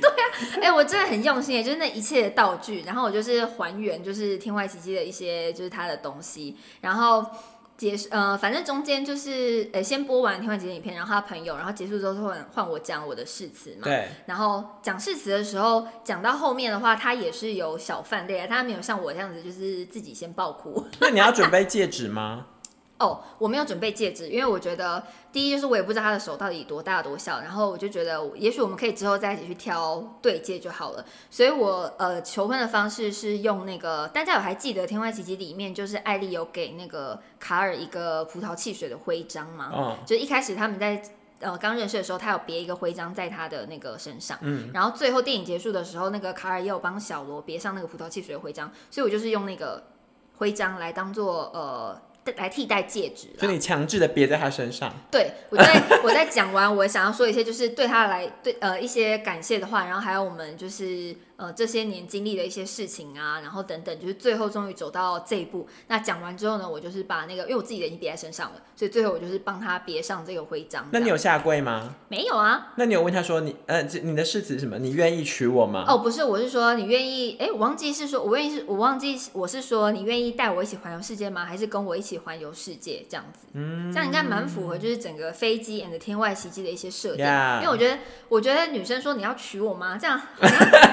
[0.61, 7.25] 哎、我真的很用心耶，就是那一切的道具，然后我就是还原，就是天外奇迹的一些，就是他的东西，然后
[7.75, 20.87] 结束，呃，反正中间就是，呃，先播完天外奇迹影片，然后他朋友，然后结束之后换换我讲我的誓词嘛，对，然后讲誓词的时候，讲到后面的话，他也是有小范例，他没有像我这样子，就是自己先爆哭。
[20.99, 22.47] 那你要准备戒指吗？
[22.99, 31.03] 哦，我没有准备戒指，因为我觉得第一就是我也不知道他的手到底多大多小，然后我就觉得也许我们可以之后再一起去挑对戒就好了。
[31.29, 39.71] 所以我呃求婚的方式是用那个大家有还记得《天外奇迹》里面就是艾丽有给那个卡尔一个葡萄汽水的徽章吗？
[39.75, 41.01] 嗯，就一开始他们在
[41.39, 49.83] 呃刚认识的时候，他有别一个徽章在他的那个身上，嗯，然后最后电影结束的时候，那个卡尔也有帮小罗别上那个葡萄汽水的徽章，所以我就是用那个
[50.37, 51.99] 徽章来当做呃
[52.37, 54.93] 来替代戒指啦所以你强制的别在他身上。
[55.11, 65.67] 对，我在我在讲完我想要说一些就是对他来对呃一些感谢的话，然后还有我们就是呃这些年经历的一些事情啊，然后等等，就是最后终于走到这一步。
[65.87, 70.87] 那讲完之后呢，我就是把那个因为我自己的已经别在身上了，所以最后我就是帮他别上这个徽章。
[70.91, 71.95] 那你有下跪吗？
[72.07, 72.73] 没有啊？
[72.75, 74.77] 那你有问他说你呃你的誓词是什么？
[74.79, 75.85] 你愿意娶我吗？
[75.87, 77.37] 哦，不是，我是说你愿意？
[77.39, 81.45] 哎，我忘记是说我愿意是，我忘记我是说你愿意带我一起环游世界吗？
[81.45, 83.47] 还是跟我一起环游世界这样子？
[83.53, 87.25] 嗯，这样应该蛮符合就是整个飞机 and 天外奇迹的一些设定。
[87.25, 87.97] 因为我觉得，
[88.29, 89.97] 我觉得女生说你要娶我吗？
[89.99, 90.19] 这样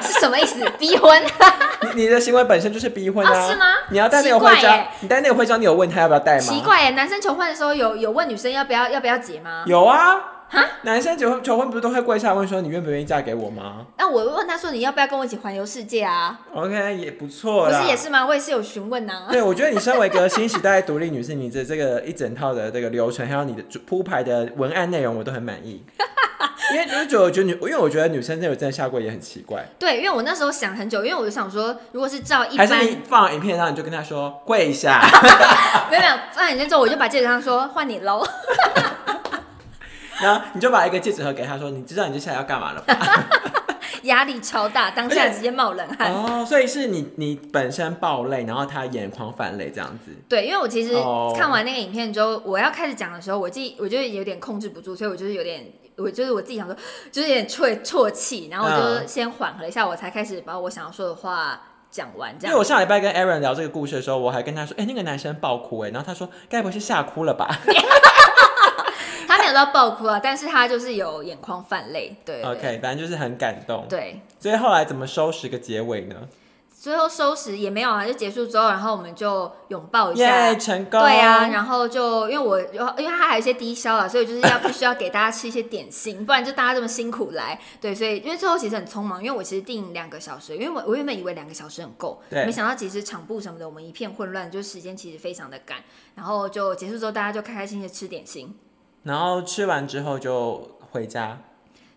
[0.02, 0.64] 是什么意思？
[0.78, 1.22] 逼婚？
[1.94, 6.40] 你你的行为本身就是逼婚啊，哦是吗你要带那个徽章耶，你带那个徽章，你有问他要不要带吗？
[6.40, 9.64] 奇怪耶，男生求婚的时候有有问女生要不要要不要结吗？
[9.66, 10.16] 有啊，
[10.82, 17.72] 男生求婚求婚不是都会跪下问说你愿不愿意嫁给我吗那我问他说你要不要跟我一起环游世界啊？？OK，也不错不。
[17.72, 18.26] 是也是吗？
[18.26, 25.82] 我也是有询问呐、对，我觉得你身为一个新时代独立女性，你的这个一整套的这个流程，还有你的铺排的文案内容，我都很满意。
[26.72, 29.64] 因为我觉得，我觉得女，因为我觉得女生那有真的下跪也很奇怪。
[29.78, 35.00] 对，因为我那时候想很久，因为我就想说，如果是照一般还是你放影片，然后你就跟他说跪下，
[35.90, 38.24] 没有没有，放影片之后，我就把戒指上说换你喽。
[40.22, 42.94] 然后你就把一个戒指盒给他说，你知道你接下来要干嘛了吧？
[44.04, 46.10] 压力超大，当下直接冒冷汗。
[46.12, 50.10] 哦，所以是你你本身爆泪，然后他眼眶泛泪这样子。
[50.28, 56.76] 对，因为我其实哦看完那个影片之后，我要开始讲的时候，我自己我就有点控制不住，所以我就是有点，我就是我自己想说，
[57.12, 62.34] 就是有点啜啜泣，然后我就嗯先缓和了一下，我才开始把我想要说的话讲完。
[62.38, 67.48] 这样因为我样，上礼拜跟 Aaron 聊这个故事的时候，我还跟他说，哎、那个男生爆哭哎，然后他说，该不会是吓哭了吧
[69.28, 72.16] 他没有到爆哭啊，但是他就是有眼眶泛泪。
[72.24, 73.86] 对对？OK，反正就是很感动。
[73.88, 76.16] 对，所以后来怎么收拾个结尾呢？
[76.80, 80.98] 最后收拾也没有啊，就结束之后，然后我们就拥抱一下，耶，成功。
[80.98, 82.58] 对啊，然后就因为我
[82.98, 95.76] 因为它还有一些低消啊，所以就是要必须要给大家吃一些点心，不然就大家这么辛苦来，对，所以因为最后其实很匆忙，因为我其实定两个小时，因为我我原本以为两个小时很够，没想到其实场部什么的我们一片混乱，就时间其实非常的赶，
[96.14, 98.58] 然后就结束之后大家就开开心心的吃点心，
[99.02, 101.42] 然后吃完之后就回家。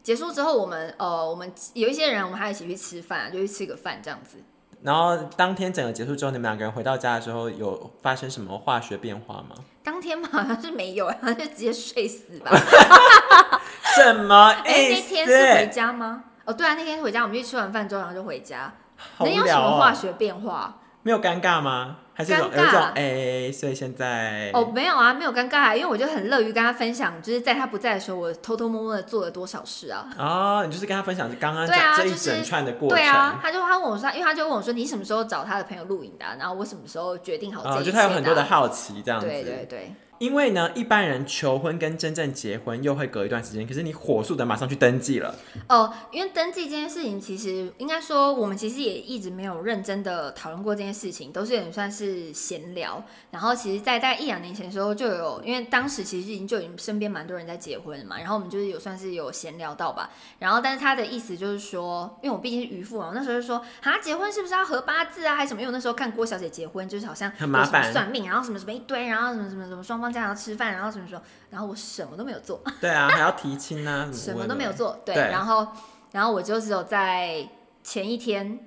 [0.03, 4.39] 结束之后我们呃我们有一些人我们还一起去吃饭，就去吃个饭这样子。
[4.83, 9.55] 然后当天整个结束之后，你们两个人回到家的时候，有发生什么化学变化吗？
[9.81, 12.51] 当天嘛好像是没有，好像就直接睡死吧。
[13.95, 15.67] 什么哎、意那天是回？
[15.69, 16.25] 家吗？
[16.45, 18.73] 哦，对啊，那天是回家，我们去吃完饭之后，然后就回家。
[19.17, 19.55] 好能有什。
[19.55, 20.75] 么化学变化？
[21.01, 21.97] 没有尴尬吗？
[22.13, 30.07] 还是有尴尬有一种哎，所以现在哦，没有啊，没有尴尬啊，因为我就很乐于跟他分享，就是在他不在的时候，我偷偷摸摸的做了多少事啊。
[30.17, 32.97] 哦，你就是跟他分享刚刚对啊这这一就是整串的过程。
[32.97, 39.25] 对啊，他就他问我说，因为他就问我说，你什么时候找他的朋友录影的啊、然后我什么时候决定好这哦，一切就他有很多的啊好奇这样子。
[39.27, 39.91] 对对对，
[40.23, 45.35] 因为呢，一般人求婚跟真正结婚又会隔一段时间，可是你火速的马上去登记了。
[45.67, 53.03] 哦，因为登记这件事情，其实应该说，我们其实也一直没有认真的讨论过这件事情，都是有点算是闲聊。
[53.31, 60.09] 然后，其实，在大概一两年前的时候，就有，因为当时其实已经就已经身边蛮多人在结婚了嘛，然后我们就是有算是有闲聊到吧。
[60.39, 65.59] 然后，但是他的意思就是说，因为我毕竟是渔夫嘛，我那时候就说，啊，结婚是不是要合八字啊，还是什么？
[65.59, 72.61] 因为我那时候看郭小姐结婚，就是好像很麻烦算命，然后什么什么一堆，然后什么什么什么双方家长要吃饭，然后什么什么，然后我什么都没有做。
[72.79, 75.67] 对啊，还要提亲啊，什么都没有做，对，对然后
[76.11, 77.45] 然后我就只有在
[77.83, 78.65] 前一天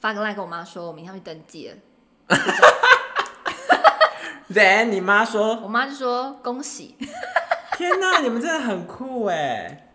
[0.00, 1.76] 发个赖跟我妈说，我明天要去登记了，
[4.52, 6.94] 对，你妈说我妈就说恭喜
[7.78, 9.88] ，：“天哪，你们真的很酷哎！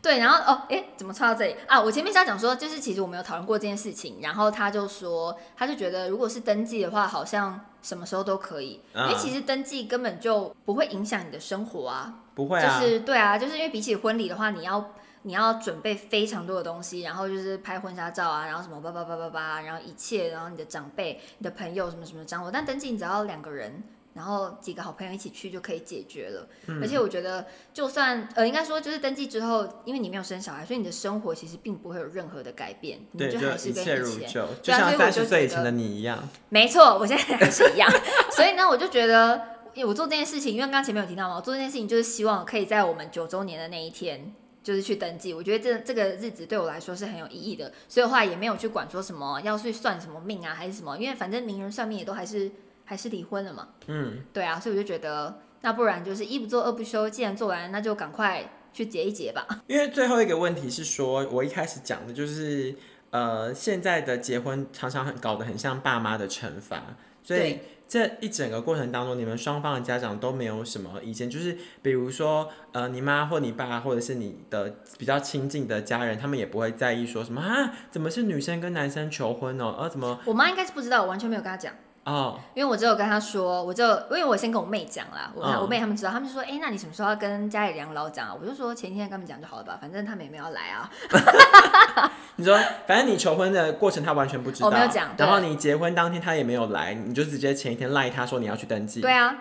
[0.00, 1.80] 对，然后哦，哎，怎么插到这里啊？
[1.80, 23.84] 我前面是要讲说，就是其实我们有讨论过这件事情，然后他就说，他就觉得如果是登记的话，好像什么时候都可以，因为嗯其实登记根本就不会影响你的生活啊，不会啊，就是对啊，就是因为比起婚礼的话，你要你要准备非常多的东西，然后就是拍婚纱照啊，然后什么叭叭叭叭叭，然后一切，然后你的长辈、你的朋友什么什么张罗，但登记你只要两个人。
[24.16, 34.28] 然后几个好朋友一起去就可以解决了，嗯而且我觉得，就算呃，应该说就是登记之后，因为你没有生小孩，所以你的生活其实并不会有任何的改变，你，就就还是跟以前
[34.62, 36.26] 就像三十岁以前的你一样。
[36.48, 37.88] 没错，我现在还是一样。
[38.34, 39.40] 所以呢，我就觉得，
[39.74, 44.34] 因为我做这件事情，因为刚刚前面有提到嘛，我做这件事情就是希望可以在我们九周年的那一天。
[44.66, 52.50] 就是去登记，我觉得这这个日子对我来说是很有意义的，所以的话也没有去管说什么要去算什么命啊，还是什么，因为反正名人算命也都还是
[52.86, 59.44] 还是离婚了嘛，嗯，对啊，所以我就觉得那不然就是一不做二不休，既然做完，那就赶快去结一结吧。
[59.66, 62.74] 因为最后一个问题是说，我一开始讲的就是，
[63.10, 81.72] 呃，现在的结婚常常很搞得很像爸妈的惩罚，所以这一整个过程当中，你们双方的家长都没有什么意见，就是比如说，呃，你妈或你爸，或者是你的比较亲近的家人，他们也不会在意说什么啊，怎么是女生跟男生求婚哦，呃，怎么我妈应该是不知道，我完全没有跟她讲。
[82.06, 88.36] 哦，因为我只有跟他说，我就因为我先跟我妹讲啦，我、嗯我妹他们知道，他们就说，哎、那你什么时候要跟家里两老讲啊？
[88.40, 90.88] 我就说前一天跟他们讲就好了吧，反正他们也没有要来啊。
[92.36, 99.34] 你说，反正你求婚的过程他完全不知道，我没有讲然后你结婚当天他也没有来，你就直接前一天赖他说你要去登记，对啊，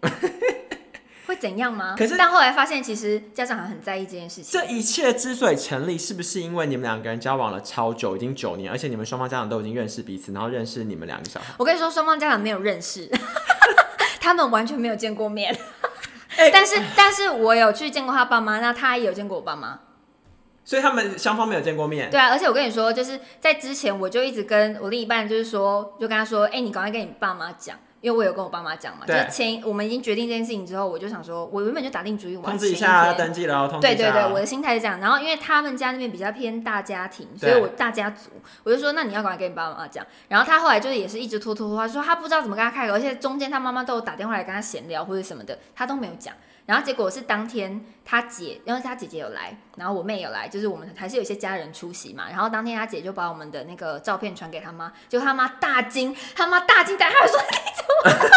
[0.00, 0.08] 会
[1.40, 1.94] 怎样吗？
[1.96, 4.60] 可是但后来发现，其实家长还很在意这件事情。
[4.60, 11.46] 这一切之所以成立，是不是因为你们两个人交往了超久，已经九年，而且你们双方家长都已经认识彼此，然后认识你们两个小孩？
[11.58, 13.10] 我跟你说，双方家长没有认识，
[14.20, 15.56] 他们完全没有见过面。
[16.36, 19.80] 哎但是，但是我有去见过他爸妈，那他也有见过我爸妈。
[20.62, 22.08] 所以他们双方没有见过面。
[22.10, 29.06] 对啊，而且我跟你说，就是在之前我就一直跟我另一半，就是说，就跟他说，哎、你赶快跟你爸妈讲，因为我有跟我爸妈讲嘛。
[29.06, 33.96] 就是前我们已经决定这件事情之后，我就想说，我原本就打定主意，我要通知一下登记了哦，通知一下哦。
[33.96, 34.98] 对对对，我的心态是这样。
[35.00, 38.30] 然后因为他们家那边比较偏大家庭，所以我大家族，
[38.62, 40.04] 我就说那你要赶快跟你爸爸妈妈讲。
[40.28, 46.34] 然后他后来就是也是一直拖拖拖，他说他不知道怎么跟他开口，而且中间他妈妈都有打电话来跟他闲聊或者什么的，他都没有讲。
[46.70, 52.26] 然后结果是当天他姐，因为他姐姐有来，然后我妹有来，就是我们还是有一些家人出席嘛。
[52.30, 58.30] 然后当天他姐就把我们的那个照片传给他妈，就他妈大惊，他妈大惊，他还说你怎么？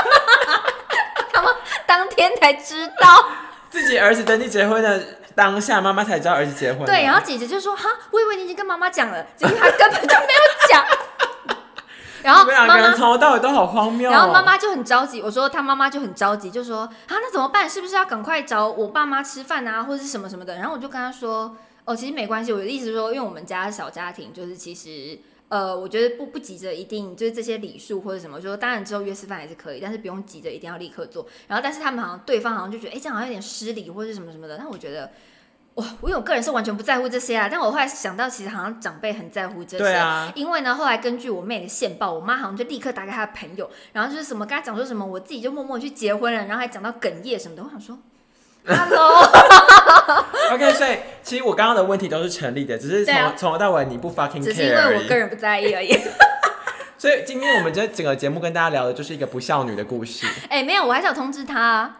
[1.31, 1.49] 他妈
[1.85, 3.23] 当天才知道。
[3.69, 4.99] 自己儿子登记结婚的
[5.35, 6.87] 当下，妈妈才知道儿子结婚了。
[6.87, 10.83] 对，然后姐姐就说：“哈，我以为你已经跟妈妈讲了，结果她根本就没有讲。”
[12.23, 14.11] 然后妈妈，个人从头到尾都好荒谬哦。
[14.11, 15.21] 然后妈妈就很着急。
[15.21, 17.69] 我说他妈妈就很着急，就说：“啊，那怎么办？
[17.69, 21.55] 是不是要赶快找我爸妈吃饭啊，或者是什么什么的？”然后我就跟他说
[21.85, 22.51] ：“哦，其实没关系。
[22.51, 25.19] 我的意思是说，因为我们家小家庭，就是其实。”
[25.49, 31.27] 呃，我觉得不不急着一定就是这些礼数或者什么，就说当然之后约吃饭还是可以，但是不用急着一定要立刻做。
[31.47, 34.57] 然后，但是他们好像对方好像就觉得，哎，这样好像有点失礼或者什么什么的。
[34.57, 35.11] 但我觉得。
[35.75, 39.83] 我我有个人是完全不在乎这些啊，但我后来想到，其实好像长辈很在乎这些。
[39.83, 40.31] 对啊。
[40.35, 47.63] 因为呢，后来根据我妹的线报，我妈好像就立刻打给她的朋友，然后就是什么跟她讲说什么，我自己就默默去结婚了，然后还讲到哽咽什么的。
[47.63, 47.97] 我想说，
[48.67, 49.23] Hello。
[50.53, 55.97] OK，所以其实我刚刚的问题都是成立的，只是从从头到尾你不 fucking care，只是因为我个人不在意而已。
[56.99, 60.27] 所以今天我们这整个节目跟大家聊的就是一个不孝女的故事。
[60.49, 61.91] 哎，没有，我还是要通知她。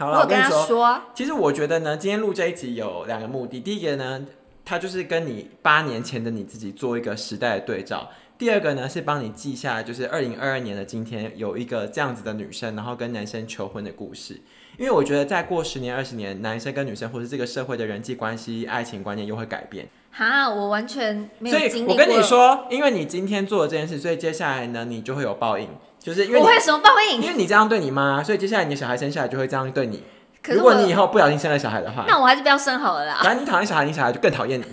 [0.00, 3.60] 好了，我跟他说，其实我觉得呢，今天录这一集有两个目的。
[3.60, 4.24] 第一个呢，
[4.64, 14.40] 它就是跟你八年前的你自己做一个时代的对照；第二个呢，是帮你记下，就是二零二二年的今天有一个这样子的女生，然后跟男生求婚的故事。
[14.78, 19.86] 因为我觉得再过十年、二十年，男生跟女生，或是这个社会的人际关系、爱情观念又会改变。
[20.10, 21.90] 哈，我完全没有经历。
[21.90, 25.68] 我跟你说，因为你今天做了这件事，所以接下来呢，你就会有报应。
[25.98, 27.20] 就是因为我会什么报应？
[27.20, 30.02] 因为你这样对你妈，所以接下来你的小孩生下来就会这样对你。
[30.48, 33.20] 如果你以后不小心生了小孩的话，那我还是不要生好了啦。
[33.22, 34.64] 反正你讨厌小孩，你小孩就更讨厌你。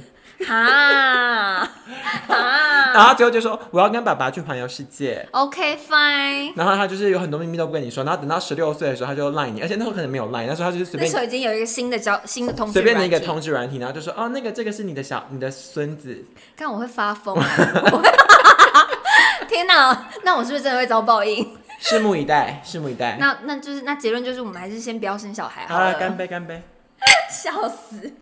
[0.46, 1.66] 哈
[2.28, 5.28] 哈， 然后最后就说我要跟爸爸去环游世界。
[5.32, 6.54] OK fine。
[6.56, 11.12] 然后他就是有很多秘密都不跟你说，然后等到十六岁的时候他就赖你，而且那时候可能没有赖，那时候他就是随便。
[11.12, 16.24] 那时候已经有一个新的交新的通知随便的一个通知软体，然后就说哦那个这个是你的小你的孙子。
[16.56, 17.36] 看我会发疯。
[19.48, 21.58] 天哪，那我是不是真的会遭报应？
[21.82, 23.18] 拭目以待，拭目以待。
[23.20, 25.94] 那那就是那结论就是，我们还是先不要生小孩好了。
[25.94, 26.62] 干杯，干杯！
[27.32, 28.14] 笑死。